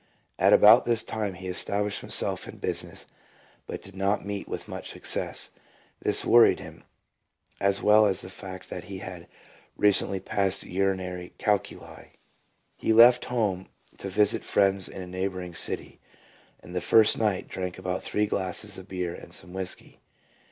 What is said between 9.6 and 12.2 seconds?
recently passed urinary calculi.